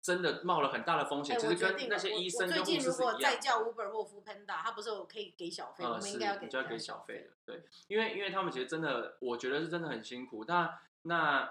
[0.00, 3.18] 真的冒了很大的风险，哎，其实跟定了，那些医我我生跟护士最近如是一样的。
[3.18, 10.44] 果再叫 Uber 或 f o o Panda，他不是我可以给小费，我呃，是们应该要给你就要给小小费的，对，因为因为他们其实真的，我觉得是真的很辛苦。
[10.46, 11.50] 那那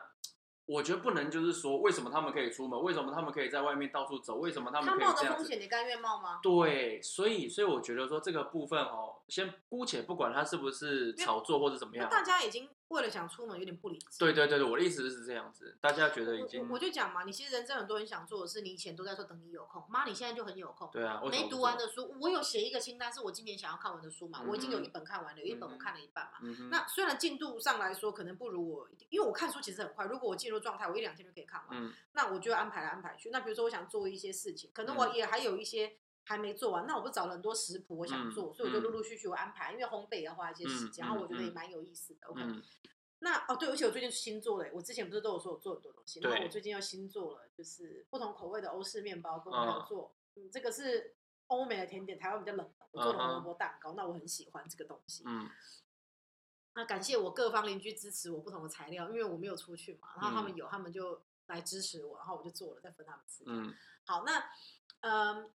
[0.66, 5.26] 我觉得不能就是说，为什么他们可以出门，为什么他们可以在外面到处走，为什么他们可以这样子？
[5.26, 6.40] 冒的风险，你甘愿冒吗？
[6.42, 14.20] 对，所以所以我觉得说这个部分哦，先姑且不管它是不是炒作或者怎么样，那大家已经为了想出门有点不理智。
[14.20, 20.90] 对对对对，我的意思是这样子，大家觉得已我经我我就讲嘛，你其实人生很多人想做的事，你以前都在说等你有空，妈，你现在就很有空。
[20.94, 26.40] 对啊，没读完的书，我有写一个清单，是我今年想要看完的书嘛，我已经有嗯一本看完了，有一本我嗯看了一半嘛。
[26.44, 31.84] 嗯，那虽然进度上来说可能不如我，因为我看书其实很快，如果我进入状态，我一两天就可以看完。
[31.84, 33.32] 嗯那我就安排来安排去。
[33.32, 42.28] 那比如说我想做一些事情，可能我嗯也还有一些还没做完，那我不是找了很多食谱我想做，嗯所以我就嗯陆陆续续我安排，因为烘焙也要花一些时间，嗯然后我觉得嗯也蛮有意思的。
[42.28, 42.64] OK，、嗯
[43.20, 50.14] 那哦对，而且我最近新做了，我之前不是都有说我做很多东西，然后我最近又新做了，就是不同口味的欧式面包，跟我朋友嗯做。
[50.36, 51.16] 嗯，这个是
[51.48, 55.24] 欧美的甜点，台湾比较冷门，我做了嗯哼红萝卜蛋糕，那我很喜欢这个东西。
[55.26, 55.50] 嗯
[56.76, 63.44] 那感谢我各方邻居支持我不同的材料，因为我没有出去嘛，然后他们有，他们就来支持我，然后我就做了，再分他们吃。
[63.46, 63.72] 嗯
[64.06, 64.44] 好，那
[65.02, 65.52] 嗯，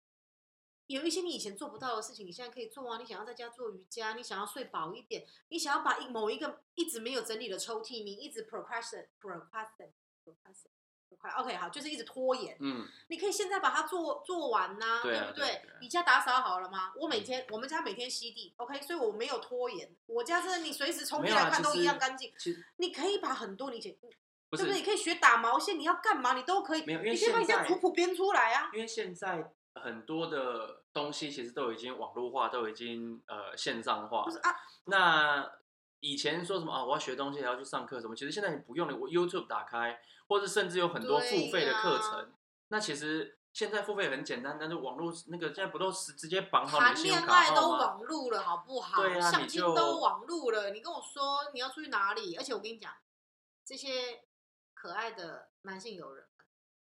[0.93, 2.97] 有一些你以前做不到的事情，你现在可以做啊。
[2.99, 9.91] 你想要在家做瑜伽，你想要睡饱一点，你想要把一某一个一直没有整理的抽屉，你一直 procrastinate procrastinate
[10.25, 10.71] procrastinate。
[11.37, 12.55] OK，好，就是一直拖延。
[12.59, 16.93] 嗯，你可以现在把它做做完呐、对啊不对啊对啊你家打扫好了吗？
[16.95, 19.95] 我每天，我们家每天吸地，OK，所以我没有拖延。
[20.05, 22.33] 我家真的，你随时冲进来看都一样干净。
[22.77, 23.95] 你可以把很多你以前，
[24.49, 24.79] 不是对不对？
[24.79, 26.85] 你可以学打毛线，你要干嘛你都可以。
[26.85, 28.69] 没有因为你可以把你家族谱编出来啊。
[28.73, 34.25] 因为现在很多的东西其实都已经网络化，都已经呃线上化
[34.85, 35.51] 那
[35.99, 42.33] 以前说什么啊，我要学东西还要去上课什么，其实现在你不用了，我 YouTube 打开，或者甚至有很多付费的课对程。
[42.69, 47.77] 那其实现在付费很简单，但是网络那个现在不都是直接绑好你谈的信用恋爱都卡号吗？
[47.79, 49.01] 网络了，好不好？
[49.01, 52.35] 对啊相亲都网络了，你跟我说你要出去哪里？
[52.35, 52.93] 而且我跟你讲，
[53.65, 54.23] 这些
[54.73, 56.28] 可爱的男性友人们，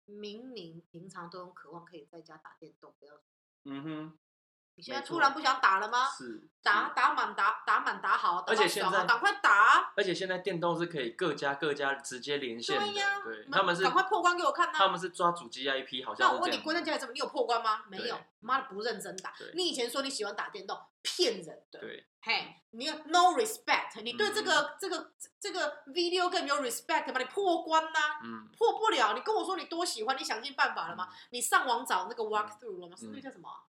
[0.10, 3.22] 明明平常都很渴望可以在家打电动，不要，
[3.66, 4.20] 嗯哼，
[4.80, 6.08] 你现在突然不想打了吗？
[6.08, 9.92] 是打打满打打满打好，打而且现在赶快打啊！
[9.98, 14.78] 而且现在电动是可以各家各家直接连线的，对呀，他们是赶快破关给我看呐！
[14.78, 16.60] 他们是抓主机 IP，好像那我问你。
[16.60, 17.12] 关在家里怎么？
[17.12, 17.82] 你有破关吗？
[17.90, 19.34] 没有对，妈的不认真打。
[19.54, 21.80] 你以前说你喜欢打电动，骗人的。
[21.80, 25.12] 对，嘿，你有 no respect，你对这嗯个、这个
[25.42, 27.20] 这个 video game 有 respect 吗？
[27.20, 29.14] 你破关呐、嗯，破不了。
[29.14, 31.10] 你跟我说你多喜欢，你想尽办法了吗？
[31.32, 32.96] 你上网找那个 walk through 了吗？
[32.98, 33.64] 是那个叫什么啊、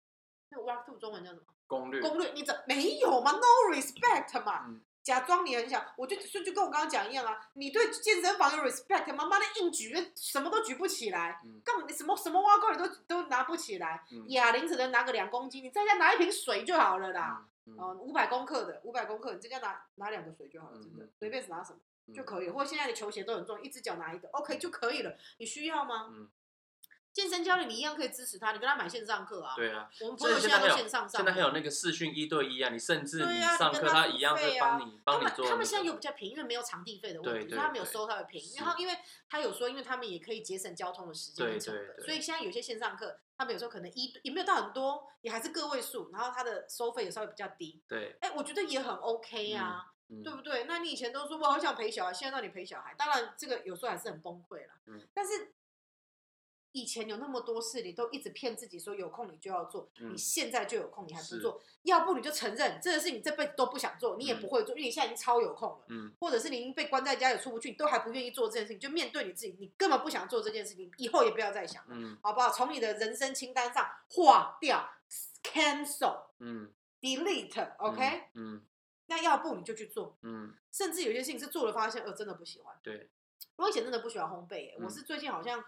[0.52, 1.44] 那个 walk through 中文叫什么？
[1.68, 2.32] 攻略，攻略？
[2.34, 4.66] 你怎没有吗？No respect 嘛。
[4.68, 9.26] 嗯假装你很想，我就就就跟我刚刚讲一样啊，你对健身房有 respect 吗？
[9.26, 17.44] 妈的硬举什么都举不起来，嗯干嘛你什么什么挖沟你都都拿不起来，嗯哑铃只能拿个两公斤，你在家拿一瓶水就好了啦。
[17.66, 22.50] 嗯哦，五百公克的，五百公克，你在家拿拿两个水就好了，真的随便拿什么嗯就可以。
[22.50, 25.16] 或者现在的球鞋都很重，一只脚拿一个，OK 就可以了。
[25.40, 26.14] 你需要吗？
[27.10, 29.54] 嗯，健身教练你一样可以支持他，你跟他买线上课啊。
[29.56, 29.90] 对啊。
[30.02, 35.50] 我们朋友现在都线上上，现在还有那个视讯一对一啊，你甚至对你上课啊你跟他他一样是付费啊帮你他们帮你做那个。
[35.50, 38.56] 他们现在又比较便宜，因为没有场地费的问题，他们有收他的便宜。
[38.58, 38.98] 然后因为
[39.30, 47.82] 他有说，因为他们也可以节省交通的时间所以现在有些线上课，他们有时候可能一也没有到很多，也还是个位数，然后他的收费也稍微比较低。
[47.88, 49.86] 对，哎，我觉得也很 OK 啊。
[49.86, 50.64] 嗯对不对？
[50.64, 54.74] 那你以前都说我好想陪小孩，现在让你陪小孩，当然这个有时候还是很崩溃了。
[54.88, 55.54] 嗯但是
[56.72, 60.14] 以前有那么多事，你都一直骗自己说有空你就要做，嗯。
[60.14, 64.42] 你现在就有空，你还不做，要不你就承认这个事你这辈子都不想做，你也嗯。
[64.42, 66.14] 不会做，因为你现在已经超有空了，嗯。
[66.20, 72.18] 或者是你已经被关在家里出不去，你都还不愿意做这件事情，就面对你自己，你根本不想做这件事情，以后也不要再想了，嗯。
[72.22, 72.50] 好不好？
[72.52, 74.90] 从你的人生清单上划掉
[75.44, 76.28] ，cancel。
[76.40, 76.72] 嗯。
[77.02, 78.62] delete，OK，、嗯
[79.08, 82.76] 那要不你就去做，嗯，甚至有些事情是做了发现，呃，真的不喜欢。
[82.84, 83.10] 对，
[83.56, 85.64] 我以前真的不喜欢烘焙我是最近好像，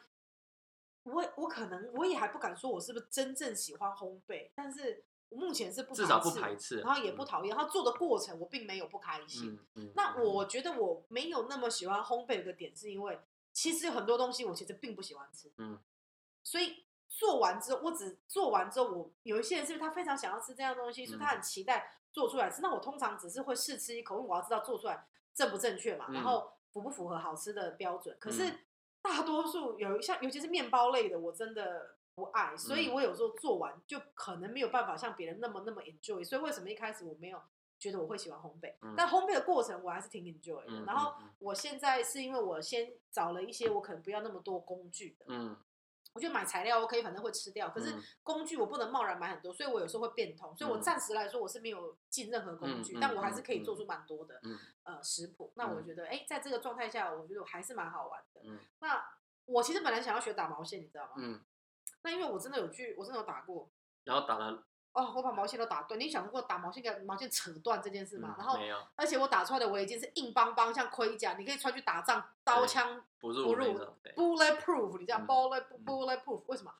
[1.04, 9.54] 我我可能我也还不敢说我是不是真正喜欢烘焙，但是我目前是不至少不排斥然后也不讨厌，然后做的过程我并没有不开心。
[9.54, 9.92] 嗯嗯。
[9.96, 13.20] 那嗯我觉得我没有那么喜欢烘焙的点，是因为
[13.54, 15.80] 其实有很多东西我其实并不喜欢吃，嗯，
[16.44, 22.62] 所以做完之后，我只做完之后，我有一些人是不是他非常想要吃这样东西，所以他嗯很期待做出来吃。
[22.62, 28.16] 那我通常只是会试吃一口，因为我要知道做出来正不正确嘛，然嗯后符不符合好吃的标准。
[28.20, 28.60] 可是嗯
[29.02, 36.24] 大多数有像尤其是面包类的，我真的不爱，所以嗯我有时候做完就可能没有办法像别人那么那么 enjoy。
[36.24, 37.42] 所以为什么一开始我没有
[37.80, 38.74] 觉得我会喜欢烘焙？
[38.82, 40.68] 嗯但烘焙的过程我还是挺 enjoy 的。
[40.68, 45.56] 嗯然后我现在是因为我先找了一些我可能不要那么多工具的，嗯
[46.14, 47.70] 我觉得买材料 OK，反正会吃掉。
[47.70, 50.56] 可是嗯工具我不能贸然买很多，所以我有时候会变通。
[50.58, 55.54] 所以我嗯暂时来说我是没有进任何工具，嗯嗯但我还是可以嗯做出蛮多的、嗯呃食谱。
[55.56, 58.42] 那我嗯觉得，哎、在这个状态下，我觉得我还是蛮好玩的。
[58.44, 59.04] 嗯那
[59.46, 61.14] 我其实本来想要学打毛线，你知道吗？
[61.18, 61.42] 嗯，
[62.04, 63.70] 那因为我真的有去，我真的有打过。
[64.04, 66.00] 然后打了哦，我把毛线都打断。
[66.00, 68.36] 你想过打毛线给毛线扯断这件事吗？
[68.38, 68.60] 嗯然后，
[68.96, 76.72] 而且我打出来的围巾是硬邦邦，像盔甲，你可以穿去打仗，刀枪不不入入那种，对 bulletproof，你知道嗯 bullet 嗯 bulletproof 为什么？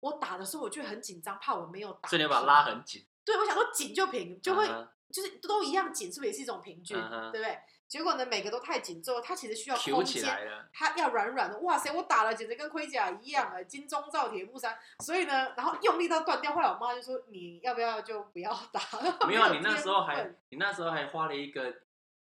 [0.00, 2.08] 我打的时候我就很紧张，怕我没有打。
[2.08, 2.64] 所以你把它拉。
[2.64, 4.66] 很紧，对，我想说紧就平，就会、
[5.12, 6.96] 就是都一样紧，是不是也是一种平均？
[7.30, 7.58] 对不对？
[7.92, 11.58] 结果呢，每个都太紧之后，它其实需要空间，了，它要软软的。
[11.58, 14.78] 哇塞，我打了简直跟盔甲一样啊，金钟罩铁布衫。
[15.00, 16.54] 所以呢，然后用力到断掉。
[16.54, 18.80] 后来我妈就说：“你要不要就不要打？”
[19.28, 21.82] 没有啊，你那天时候还你那时候还花了一个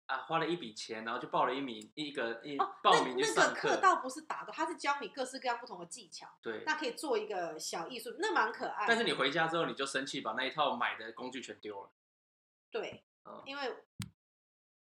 [0.05, 6.61] 啊，花了一笔钱，然后就报了一名一个一哦，报那那名去上个课倒不是打的，他是教你各式各样不同的技巧，对。
[6.67, 8.85] 那可以做一个小艺术，那蛮可爱。
[8.87, 11.89] 但是你回家之后你就生气，把那一套买的工具全丢了。
[12.69, 13.75] 对，嗯因为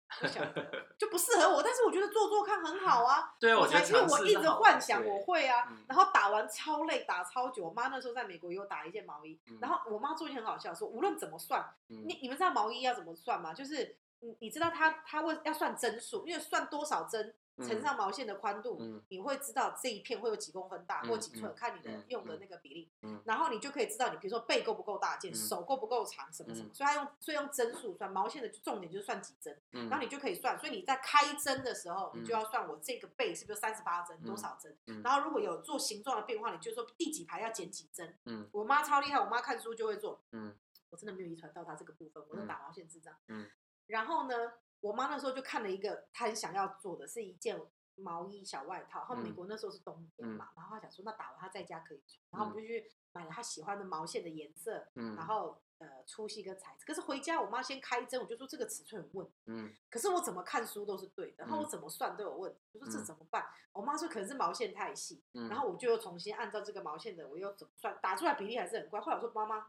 [0.97, 3.33] 就不适合我，但是我觉得做做看很好啊。
[3.39, 7.65] 对啊，我才因为我一直幻想我会啊，嗯然后打完超累，打超久。
[7.65, 13.53] 我妈那时候在美国有打一件毛衣，嗯然后我妈做一件很好笑，说无论怎么算，嗯你你们知道毛衣要怎么算吗？
[13.53, 29.59] 就是你你知道他他会要算针数，因为算多少针乘上毛线的宽度，嗯你会知道这一片会有几公分大嗯或几寸，嗯看你的嗯用的嗯那个比例，嗯然后你就可以知道你比如说背够不够大件，嗯手够不够长，什么什么，嗯所以它用所以用针数算毛线的重点就是算几针。
[29.71, 34.77] 嗯然后你就可以算，所以你在开针的时候，你就嗯要算我这个背是不是三十八针，嗯多少针。
[34.87, 38.15] 嗯然后如果有做形状的变化，你就说第几排要减几针。
[38.25, 40.21] 嗯我妈超厉害，我妈看书就会做。
[40.31, 40.55] 嗯
[40.89, 43.13] 我真的没有遗传到她这个部分，我是嗯打毛线智障。
[43.27, 43.49] 嗯
[43.87, 44.53] 然后呢，
[44.87, 47.59] 我妈那时候就看了一个她很想要做的是一件
[47.95, 56.85] 毛衣、小外套，然后美嗯国那时候是冬天嘛，然后她想说那打完她在家可以穿，然后我们就去买了她喜欢的毛线的颜色，嗯然后呃粗细跟材质。
[56.85, 63.45] 可是回家我妈先开针，我就说这个尺寸有问题，嗯可是我怎么看书都是对的，然后我嗯怎么算都有问题，我说这嗯怎么办？
[63.73, 69.01] 我妈说可能是毛线太细，嗯，然后我就又重新按照这个毛线的，我又怎么算，打出来比例还是很怪。
[69.01, 69.67] 后来我说妈妈，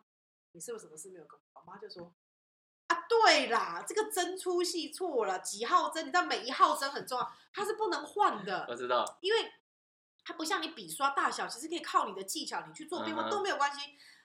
[0.53, 1.61] 你是不是什么事没有跟我？
[1.61, 2.13] 我妈就说啊，
[3.09, 9.53] 对啦，这个针粗细错了，几号针，你知道每一号针很重要，它是不能换的我的，知道，因为
[10.25, 13.81] 它不像你笔刷大小，其实可以靠你的技巧，你去做变化都没有关系。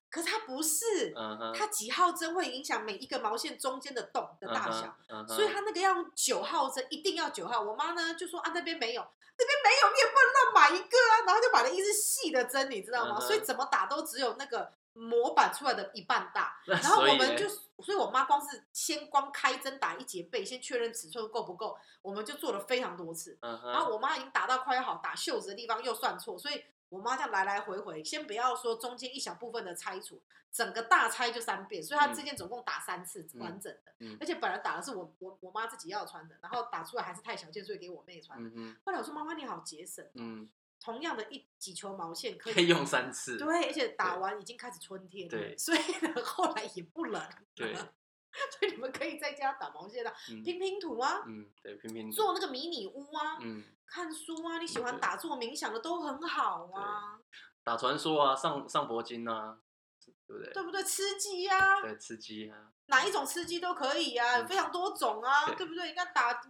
[0.09, 1.11] 可是它不是，
[1.57, 4.95] 它几号针会影响每一个毛线中间的洞的大小。
[5.27, 7.59] 所以它那个要用九号针，一定要九号。
[7.59, 9.01] 我妈呢就说啊那边没有，
[9.37, 11.25] 那边没有，你也不能乱买一个啊。
[11.25, 13.19] 然后就买了一支细的针，你知道吗？
[13.19, 16.59] 所以怎么打都只有那个模板出来的一半大。
[16.65, 17.47] 然后我们就，
[17.83, 23.37] 所以我妈光是先光开针打一节背，先确认尺寸够不够，我们就做了非常多次。
[23.41, 30.21] 然后我妈已经打到快要好，打袖子的地方又算错，所以我妈这样来来回回，先不要说中间一小部分的拆除，
[30.51, 38.39] 整个大拆就三遍，所以她嗯这件总共打三次嗯完整的，嗯而且本来打的是我我我妈自己要穿的，然后打出来还是太小件，所以给我妹穿。
[38.85, 40.47] 后来我说妈妈你好节省，嗯，
[40.83, 47.23] 同样的一几球毛线可以可以用三次，对，而且打完已经开始春天了，对所以呢后来也不冷，
[47.55, 57.17] 对，所以你们可以在家打毛线啊，嗯拼拼图啊，嗯，对，拼拼做那个迷你屋啊，嗯，看书啊，你喜欢打坐冥想的都很好啊，
[57.63, 59.59] 打传说啊，上上铂金啊，
[60.27, 60.51] 对不对？
[60.51, 60.83] 对不对？
[60.83, 65.87] 吃鸡啊，对，吃鸡啊，哪一种吃鸡都可以啊，有嗯非常多种啊，对对不对？
[65.87, 66.41] 你看打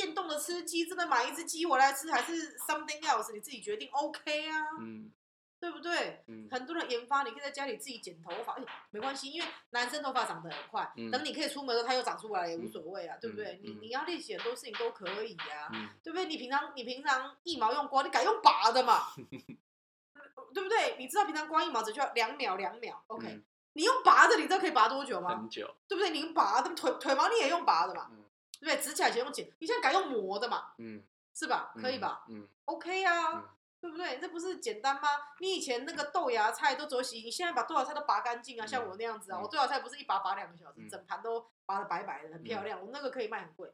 [0.00, 5.12] 电动的吃鸡，真的买一只鸡回来吃，还是 something else，你自己决定，OK 啊，嗯。
[5.60, 6.24] 对不对？
[6.26, 6.48] 嗯。
[6.50, 11.10] 很多人研发，你可以在家里自己剪头发，哎，没关系，因为男生头发长得很快，嗯。
[11.10, 13.60] 等你可以出门的时候，它又长出来，也无所谓啊，对不对？
[13.62, 15.90] 你你要练习很多事情都可以啊，嗯。
[16.02, 16.24] 对不对？
[16.24, 19.08] 你平常你平常一毛用刮，你改用拔的嘛，
[20.54, 20.96] 对不对？
[20.98, 23.44] 你知道平常刮一毛只需要两秒两秒，OK？、嗯。
[23.74, 25.36] 你用拔的，你知道可以拔多久吗？
[25.36, 26.08] 很久，对不对？
[26.10, 28.24] 你用拔的腿腿毛你也用拔的嘛，嗯
[28.60, 28.76] 对不对？
[28.76, 31.02] 指甲以前用剪，你现在改用磨的嘛，嗯，
[31.34, 31.72] 是吧？
[31.80, 32.40] 可以吧、嗯？
[32.40, 33.48] 嗯，o k 啊，嗯
[33.80, 34.18] 对不对？
[34.20, 35.08] 这不是简单吗？
[35.38, 43.70] 你以前那个豆芽菜都走洗，你现在把豆芽菜都拔干净啊，嗯像我那样子啊，嗯我豆芽菜不是一拔拔两个小时，嗯整盘都拔的白白的，很漂亮，我那个可以卖很贵。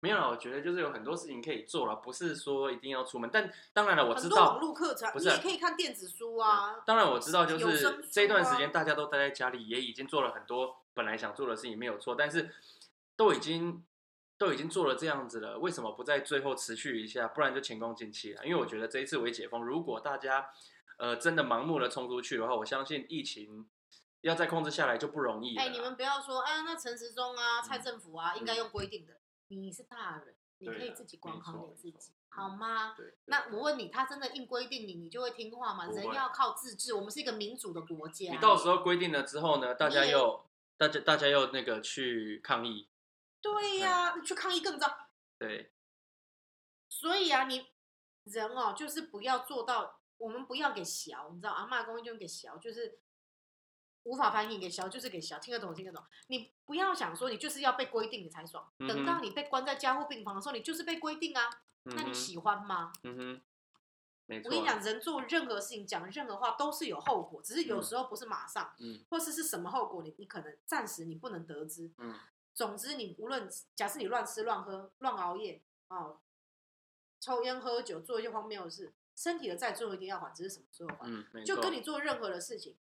[0.00, 6.80] 没有啦，我觉得就是有很多事情可以做了，不是说一定要出门，但当然了，我知很多网道，络课程，你也可以看电子书啊。
[6.84, 12.54] 当然我知道，就是这段时啊间大家都待在家里，也已经做了很多本来想做的事情，没有错，但是
[13.16, 13.82] 都已经
[14.38, 17.26] 都已经做了这样子了，为什么不在最后持续一下？
[17.28, 18.46] 不然就前功尽弃了。
[18.46, 20.48] 因为我觉得这一次为解封，如果大家
[20.98, 23.68] 呃真的盲目的冲出去的话，我相信疫情
[24.20, 25.72] 要再控制下来就不容易了哎、啦。
[25.72, 29.14] 你们不要说，哎，那陈时中啊、蔡嗯政府啊，应该用规定的。
[29.48, 32.94] 你是大人，你可以自己管好你自己，好吗？
[32.96, 35.86] 对，那我问你，他真的硬规定你，你就会听话吗？
[35.86, 38.30] 人要靠自治，我们是一个民主的国家。
[38.30, 40.44] 你到时候规定了之后呢，大家又
[40.76, 42.86] 大家大家又那个去抗议，
[43.40, 45.08] 对呀、你去抗议更糟。
[45.38, 45.72] 对，
[46.88, 47.66] 所以啊，你
[48.24, 52.98] 人哦，就是不要做到，我们不要给小，你知道，阿妈公就给小，就是
[54.02, 56.04] 无法翻译给小，就是给小，听得懂听得懂。
[56.26, 61.48] 你不要想说你就是要被规定你才爽，嗯等到你被关在加护病房的时候，你就是被规定啊，
[61.84, 62.92] 嗯，那你喜欢吗？
[63.04, 63.42] 嗯哼，
[64.44, 71.92] 我跟你讲，人做任何事情讲任何话都是有后果，只是有嗯时候不是马上，嗯或是是什么后果，你你可能暂时你不能得知。
[71.98, 72.18] 嗯
[72.58, 76.18] 总之，你无论假设你乱吃乱喝、乱熬夜啊、
[77.20, 81.08] 抽烟喝酒，做一些荒谬的事，身体的债最后一定要还，只是什么时候还？
[81.08, 82.76] 嗯，就跟你做任何的事情，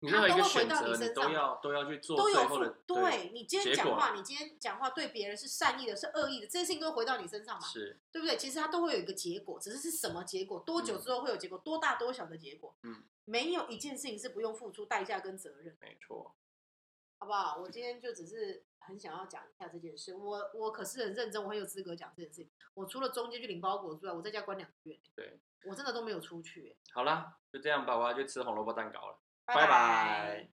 [0.00, 8.36] 你任何一个它都会回到选择，你身上要都要去做都有负最后的对你今天讲话，你今天讲话对别人是善意的，是恶意的，这些事情都会回到你身上嘛，是，对不对？
[8.36, 15.76] 其实它都会有一个结果，只是是什么结果，多久嗯之后会有结果，多大多小的结果，嗯，没有一件事情是不用付出代价跟责任。
[15.80, 16.34] 没错，
[17.18, 17.58] 好不好？
[17.58, 20.14] 我今天就只是很想要讲一下这件事。
[20.14, 22.50] 我我可是很认真，我很有资格讲这件事情。
[22.74, 26.76] 我除了中间去领包裹之外，我在家关两个月，对，我真的都没有出去。
[26.92, 30.50] 好啦，就这样吧，我要去吃红萝卜蛋糕了，拜拜拜